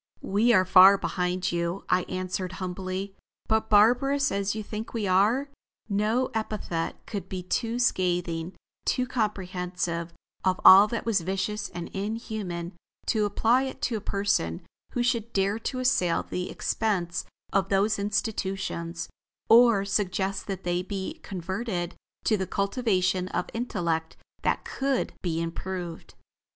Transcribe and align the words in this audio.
"We 0.25 0.51
are 0.51 0.65
far 0.65 0.97
behind 0.97 1.51
you," 1.51 1.83
I 1.87 2.01
answered 2.09 2.53
humbly. 2.53 3.15
"But 3.47 3.69
barbarous 3.69 4.31
as 4.31 4.55
you 4.55 4.63
think 4.63 4.95
we 4.95 5.05
are, 5.05 5.51
no 5.89 6.31
epithet 6.33 7.05
could 7.05 7.29
be 7.29 7.43
too 7.43 7.77
scathing, 7.77 8.53
too 8.83 9.05
comprehensive 9.05 10.11
of 10.43 10.59
all 10.65 10.87
that 10.87 11.05
was 11.05 11.21
vicious 11.21 11.69
and 11.69 11.87
inhuman, 11.89 12.73
to 13.05 13.25
apply 13.25 13.71
to 13.73 13.95
a 13.95 14.01
person 14.01 14.63
who 14.93 15.03
should 15.03 15.33
dare 15.33 15.59
to 15.59 15.77
assail 15.77 16.23
the 16.23 16.49
expense 16.49 17.25
of 17.53 17.69
those 17.69 17.99
institutions, 17.99 19.07
or 19.49 19.85
suggest 19.85 20.47
that 20.47 20.63
they 20.63 20.81
be 20.81 21.19
converted 21.21 21.93
to 22.23 22.37
the 22.37 22.47
cultivation 22.47 23.27
of 23.27 23.51
intellect 23.53 24.17
that 24.41 24.65
could 24.65 25.13
be 25.21 25.39
improved." 25.39 26.15